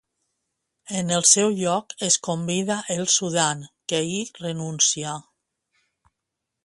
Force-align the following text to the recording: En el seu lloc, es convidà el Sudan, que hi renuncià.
En 1.01 1.11
el 1.17 1.25
seu 1.31 1.51
lloc, 1.59 1.93
es 2.07 2.17
convidà 2.29 2.79
el 2.95 3.05
Sudan, 3.17 3.63
que 3.93 4.01
hi 4.13 4.17
renuncià. 4.41 5.15